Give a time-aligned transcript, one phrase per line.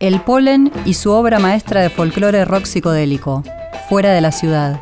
[0.00, 3.44] El polen y su obra maestra de folclore rock psicodélico,
[3.90, 4.80] fuera de la ciudad.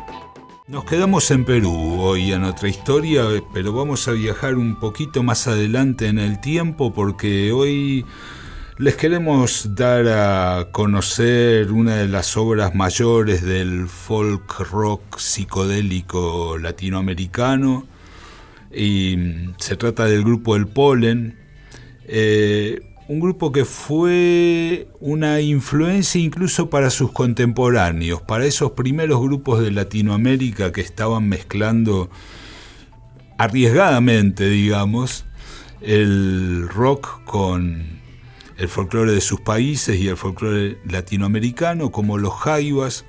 [0.65, 5.45] Nos quedamos en Perú hoy en otra historia, pero vamos a viajar un poquito más
[5.45, 8.05] adelante en el tiempo porque hoy
[8.77, 17.85] les queremos dar a conocer una de las obras mayores del folk rock psicodélico latinoamericano
[18.73, 19.17] y
[19.57, 21.37] se trata del grupo El Polen.
[22.07, 29.61] Eh, un grupo que fue una influencia incluso para sus contemporáneos, para esos primeros grupos
[29.61, 32.11] de Latinoamérica que estaban mezclando
[33.39, 35.25] arriesgadamente, digamos,
[35.81, 37.99] el rock con
[38.57, 43.05] el folclore de sus países y el folclore latinoamericano, como los jaivas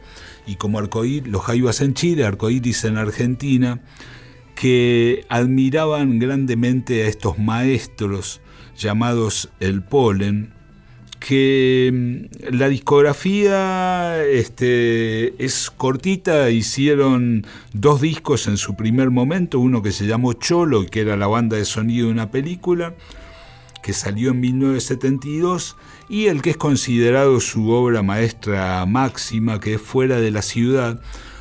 [0.47, 3.83] y como arcoíris, los jaivas en Chile, arcoíris en Argentina,
[4.55, 8.41] que admiraban grandemente a estos maestros
[8.81, 10.53] llamados El Polen,
[11.21, 19.83] que mm, la discografía este, es cortita, hicieron dos discos en su primer momento, uno
[19.83, 22.95] que se llamó Cholo, que era la banda de sonido de una película,
[23.83, 25.77] que salió en 1972,
[26.09, 31.01] y el que es considerado su obra maestra máxima, que es Fuera de la Ciudad,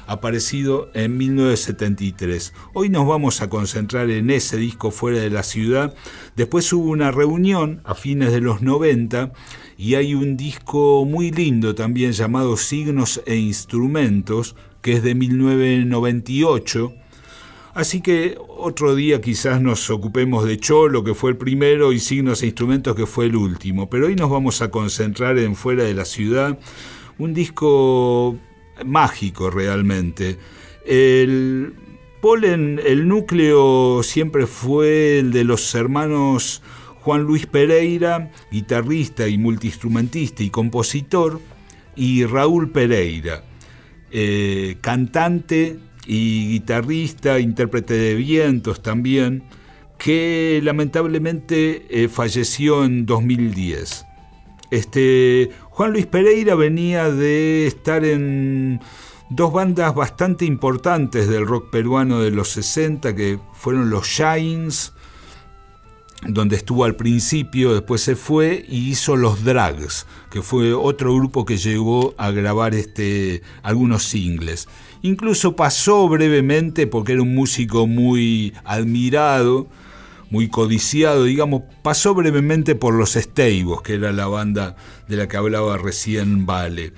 [0.09, 2.53] aparecido en 1973.
[2.73, 5.93] Hoy nos vamos a concentrar en ese disco fuera de la ciudad.
[6.35, 9.31] Después hubo una reunión a fines de los 90
[9.77, 16.91] y hay un disco muy lindo también llamado Signos e Instrumentos, que es de 1998.
[17.75, 22.41] Así que otro día quizás nos ocupemos de Cholo, que fue el primero, y Signos
[22.41, 23.91] e Instrumentos, que fue el último.
[23.91, 26.57] Pero hoy nos vamos a concentrar en Fuera de la Ciudad,
[27.19, 28.37] un disco
[28.85, 30.37] mágico realmente.
[30.85, 31.73] El
[32.21, 36.61] polen, el núcleo siempre fue el de los hermanos
[37.01, 41.39] Juan Luis Pereira, guitarrista y multiinstrumentista y compositor,
[41.95, 43.43] y Raúl Pereira,
[44.11, 49.43] eh, cantante y guitarrista, intérprete de vientos también,
[49.97, 54.05] que lamentablemente eh, falleció en 2010.
[54.71, 58.81] Este, Juan Luis Pereira venía de estar en
[59.29, 64.91] dos bandas bastante importantes del rock peruano de los 60, que fueron los Shines,
[66.27, 71.45] donde estuvo al principio, después se fue y hizo los Drags, que fue otro grupo
[71.45, 74.67] que llegó a grabar este, algunos singles.
[75.01, 79.67] Incluso pasó brevemente, porque era un músico muy admirado,
[80.29, 84.75] muy codiciado, digamos, pasó brevemente por los Esteibos, que era la banda
[85.07, 86.93] de la que hablaba recién Vale.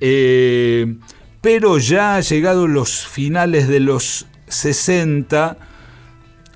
[0.00, 0.96] Eh,
[1.40, 5.58] pero ya llegados los finales de los 60,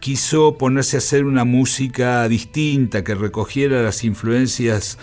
[0.00, 4.98] quiso ponerse a hacer una música distinta, que recogiera las influencias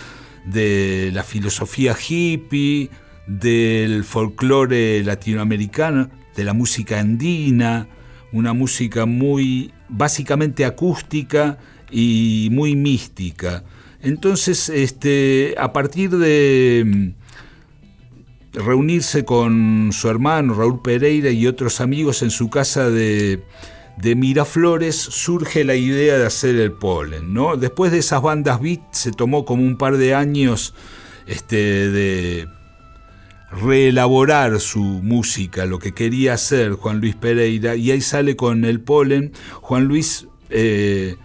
[0.45, 2.89] de la filosofía hippie,
[3.27, 7.87] del folclore latinoamericano, de la música andina,
[8.31, 11.57] una música muy básicamente acústica
[11.91, 13.63] y muy mística.
[14.01, 22.21] Entonces, este, a partir de mm, reunirse con su hermano Raúl Pereira y otros amigos
[22.21, 23.43] en su casa de,
[23.97, 27.33] de Miraflores, surge la idea de hacer el polen.
[27.33, 27.55] ¿no?
[27.55, 30.73] Después de esas bandas beat se tomó como un par de años
[31.27, 32.47] este, de
[33.61, 38.81] reelaborar su música, lo que quería hacer Juan Luis Pereira, y ahí sale con el
[38.81, 39.31] polen.
[39.61, 41.15] Juan Luis eh,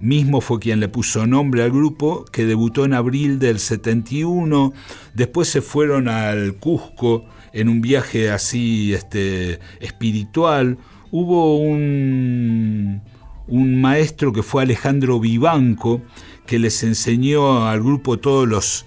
[0.00, 4.72] mismo fue quien le puso nombre al grupo, que debutó en abril del 71,
[5.14, 10.78] después se fueron al Cusco en un viaje así este, espiritual.
[11.10, 13.02] Hubo un,
[13.46, 16.02] un maestro que fue Alejandro Vivanco,
[16.46, 18.86] que les enseñó al grupo todos los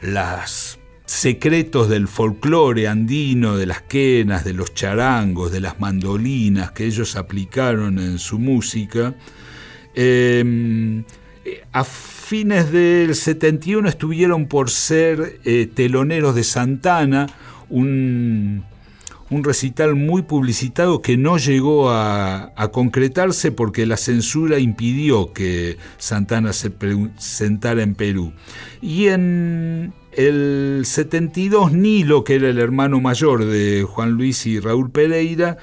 [0.00, 0.78] las
[1.12, 7.16] secretos del folclore andino, de las quenas, de los charangos, de las mandolinas que ellos
[7.16, 9.14] aplicaron en su música.
[9.94, 11.04] Em,
[11.70, 17.26] a fines del 71 estuvieron por ser eh, teloneros de Santana,
[17.68, 18.64] un,
[19.32, 26.52] un, recital muy publicitado que no llegó a, concretarse porque la censura impidió que Santana
[26.52, 28.32] se presentara en Perú.
[28.80, 34.90] Y en el 72 Nilo, que era el hermano mayor de Juan Luis y Raúl
[34.90, 35.58] Pereira,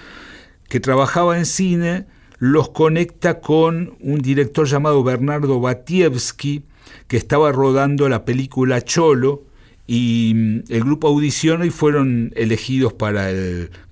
[0.67, 2.05] que trabajaba en cine,
[2.37, 6.63] los conecta con un director llamado Bernardo Batievsky,
[7.07, 9.43] que estaba rodando la película Cholo,
[9.91, 13.31] y mm, el grupo audicionó y fueron elegidos para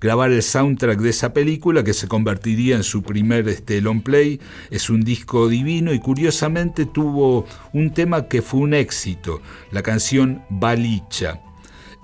[0.00, 4.40] grabar el soundtrack de esa película que se convertiría en su primer este, long play.
[4.70, 9.42] Es un disco divino y curiosamente tuvo un tema que fue un éxito,
[9.72, 11.40] la canción Balicha.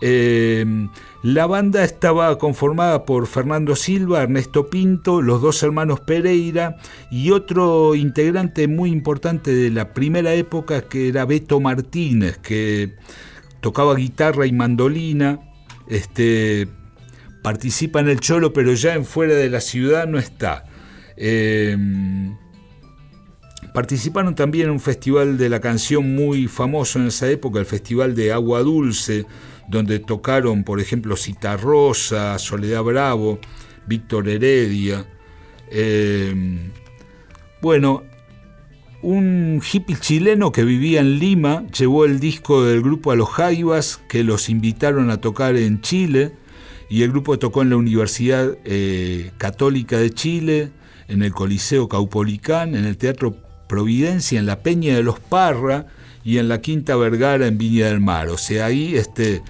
[0.01, 0.91] Em,
[1.23, 6.79] la banda estaba conformada por Fernando Silva, Ernesto Pinto, los dos hermanos Pereira
[7.13, 12.97] y otro integrante muy importante de la primera época que era Beto Martínez, que
[13.65, 15.41] tocaba guitarra y mandolina,
[15.89, 16.69] este,
[17.43, 20.67] participa en el cholo, pero ya en fuera de la ciudad no está.
[21.17, 22.37] Em,
[23.73, 28.15] participaron también en un festival de la canción muy famoso en esa época, el Festival
[28.15, 29.25] de Agua Dulce,
[29.67, 33.39] donde tocaron, por ejemplo, Cita Rosa, Soledad Bravo,
[33.87, 35.07] Víctor Heredia.
[35.71, 36.71] Em,
[37.63, 38.03] bueno,
[39.05, 44.01] un hippie chileno que vivía en Lima llevó el disco del grupo a los Jaivas,
[44.09, 46.33] que los invitaron a tocar en Chile,
[46.89, 50.71] y el grupo tocó en la Universidad eh, Católica de Chile,
[51.09, 53.37] en el Coliseo Caupolicán, en el Teatro
[53.69, 55.87] Providencia, en la Peña de los Parra
[56.25, 58.29] y en la Quinta Vergara en Viña del Mar.
[58.29, 59.43] O sea, ahí este,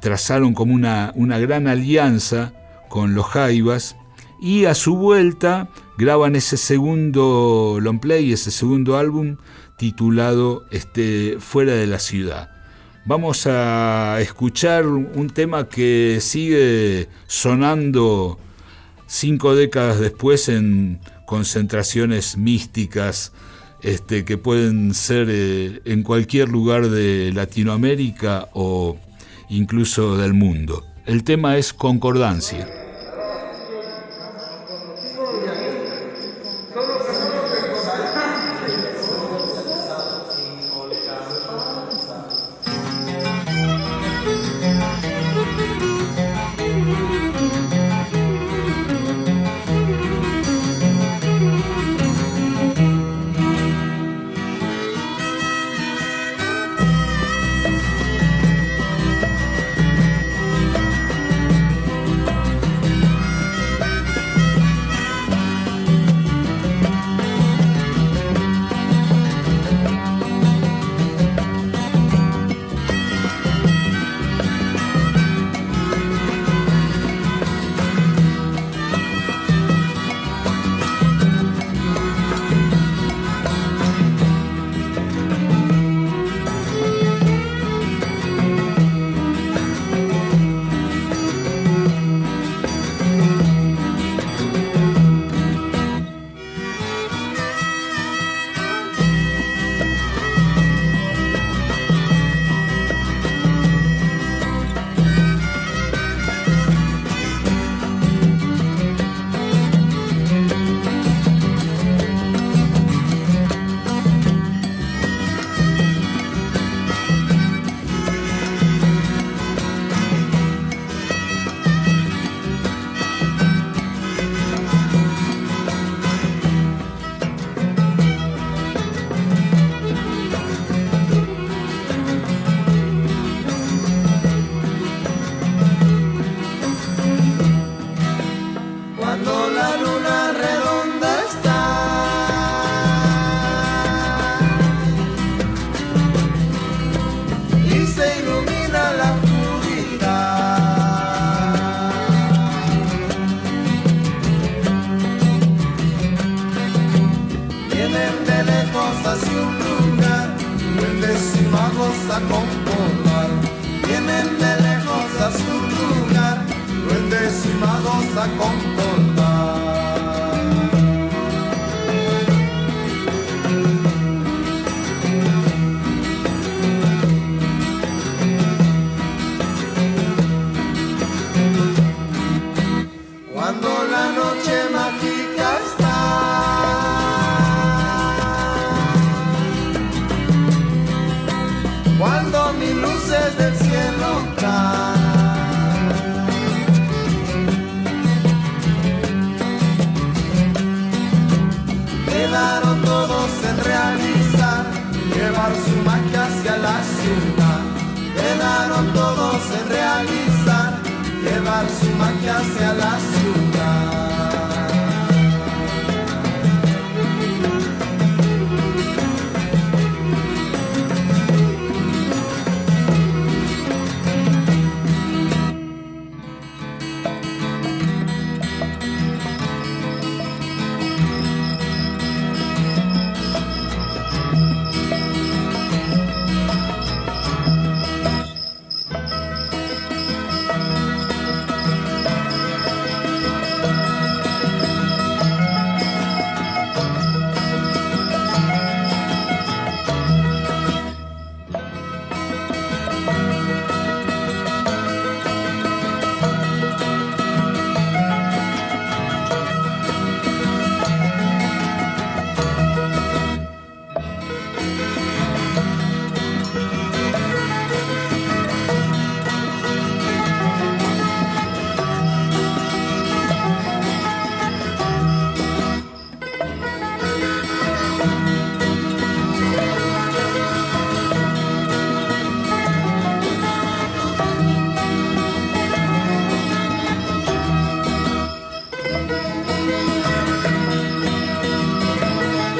[0.00, 2.52] trazaron como una, una gran alianza
[2.88, 3.96] con los Jaivas
[4.42, 9.36] y a su vuelta graban ese segundo long play, ese segundo álbum
[9.76, 12.50] titulado este, Fuera de la ciudad.
[13.04, 18.40] Vamos a escuchar un tema que sigue sonando
[19.06, 23.32] cinco décadas después en concentraciones místicas
[23.80, 28.96] este, que pueden ser eh, en cualquier lugar de Latinoamérica o
[29.48, 30.84] incluso del mundo.
[31.06, 32.81] El tema es concordancia.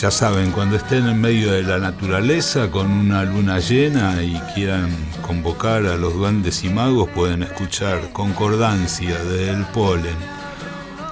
[0.00, 4.88] Ya saben, cuando estén en medio de la naturaleza con una luna llena y quieran
[5.20, 10.16] convocar a los duendes y magos, pueden escuchar Concordancia del polen.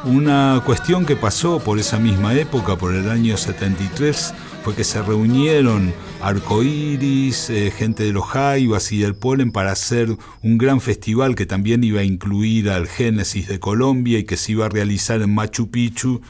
[0.04, 4.32] Una cuestión que pasó por esa misma época, por el año 73,
[4.64, 5.92] fue que se reunieron
[6.22, 11.44] arcoíris, eh, gente de los jaivas y del polen para hacer un gran festival que
[11.44, 15.34] también iba a incluir al Génesis de Colombia y que se iba a realizar en
[15.34, 16.22] Machu Picchu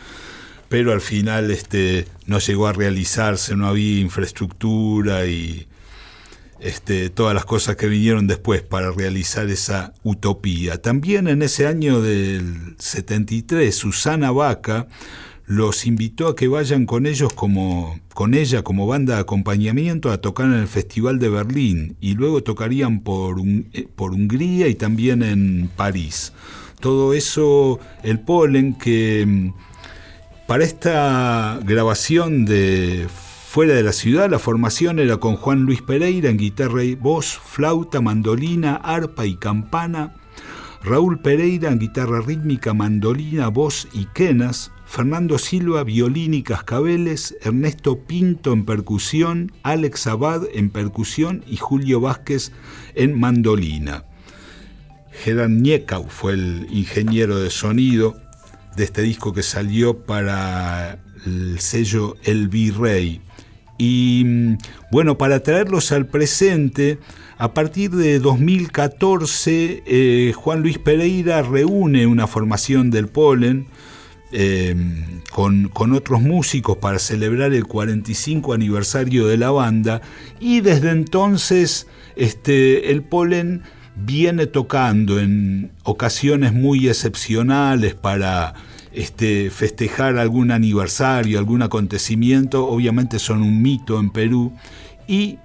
[0.68, 5.66] pero al final este, no llegó a realizarse, no había infraestructura y
[6.60, 10.80] este, todas las cosas que vinieron después para realizar esa utopía.
[10.82, 14.88] También en ese año del 73, Susana Vaca
[15.46, 20.20] los invitó a que vayan con ellos como con ella como banda de acompañamiento a
[20.20, 23.40] tocar en el Festival de Berlín y luego tocarían por,
[23.72, 26.34] eh, por Hungría y también en París.
[26.80, 29.52] Todo eso, el polen que
[30.48, 36.30] para esta grabación de Fuera de la Ciudad, la formación era con Juan Luis Pereira
[36.30, 40.14] en guitarra y voz, flauta, mandolina, arpa y campana,
[40.82, 48.06] Raúl Pereira en guitarra rítmica, mandolina, voz y quenas, Fernando Silva, violín y cascabeles, Ernesto
[48.06, 51.44] Pinto en percusión, Alex Abad en percusión.
[51.46, 52.52] Y Julio Vázquez
[52.94, 54.04] en mandolina.
[55.12, 58.27] Gerard Niekau fue el ingeniero de sonido
[58.78, 63.20] de este disco que salió para el sello El Virrey.
[63.76, 64.58] Y mm,
[64.90, 66.98] bueno, para traerlos al presente,
[67.36, 73.66] a partir de 2014, eh, Juan Luis Pereira reúne una formación del Polen
[74.32, 80.02] em, con, con, otros músicos para celebrar el 45 aniversario de la banda
[80.38, 83.62] y desde entonces este, el Polen
[83.96, 88.54] viene tocando en ocasiones muy excepcionales para
[88.98, 94.52] este, festejar algún aniversario, algún acontecimiento, obviamente son un mito en Perú
[95.06, 95.38] y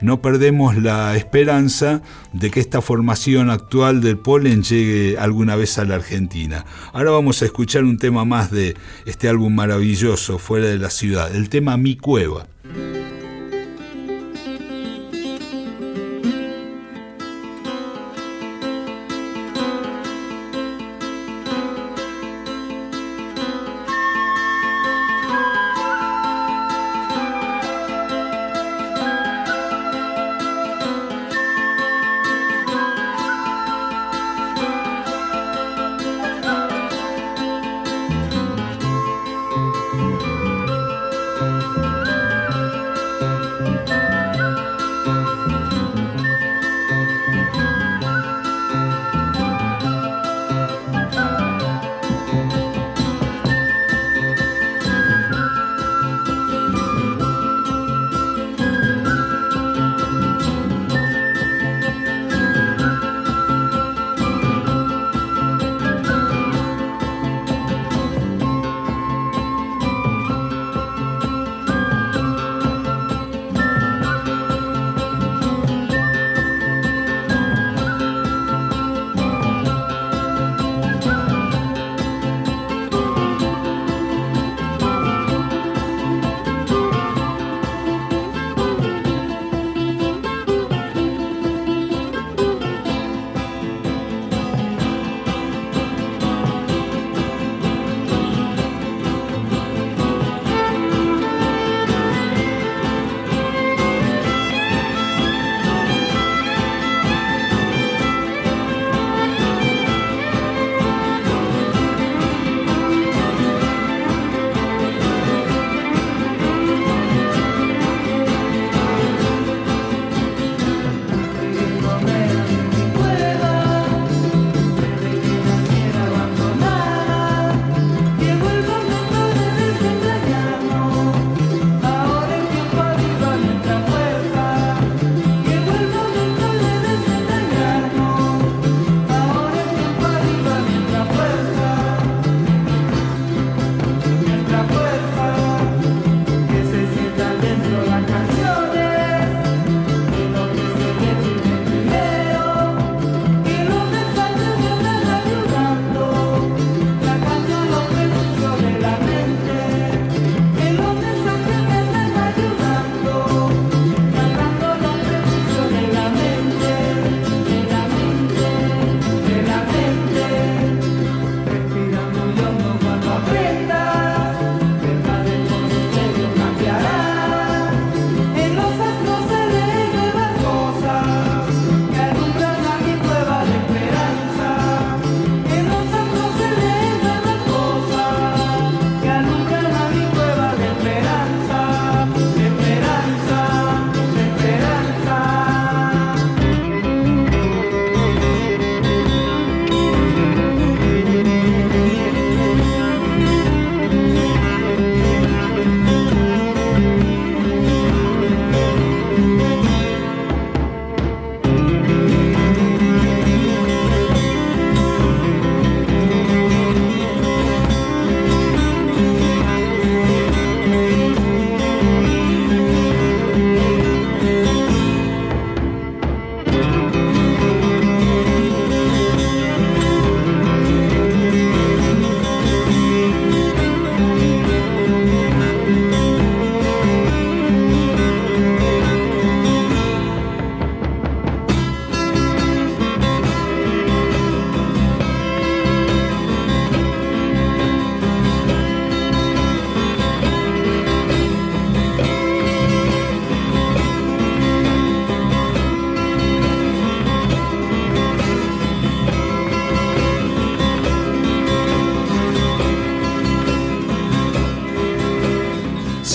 [0.00, 2.00] no perdemos la esperanza
[2.32, 6.64] de que esta formación actual del polen llegue alguna vez a la Argentina.
[6.92, 11.34] Ahora vamos a escuchar un tema más de este álbum maravilloso, Fuera de la Ciudad,
[11.34, 12.46] el tema Mi Cueva.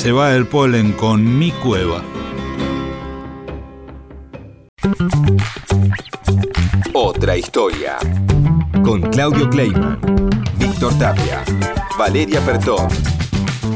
[0.07, 2.01] Se va el polen con mi cueva.
[6.93, 7.97] Otra historia.
[8.85, 9.99] Con Claudio Kleiman,
[10.57, 11.43] Víctor Tapia,
[11.99, 12.87] Valeria Pertón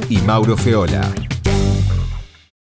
[0.08, 1.02] y Mauro Feola.